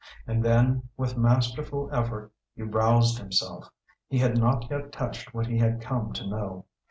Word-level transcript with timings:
And 0.25 0.43
then, 0.43 0.89
with 0.97 1.15
masterful 1.15 1.87
effort, 1.93 2.31
he 2.55 2.63
roused 2.63 3.19
himself. 3.19 3.69
He 4.07 4.17
had 4.17 4.35
not 4.35 4.67
yet 4.71 4.91
touched 4.91 5.35
what 5.35 5.45
he 5.45 5.59
had 5.59 5.79
come 5.79 6.11
to 6.13 6.25
know. 6.25 6.65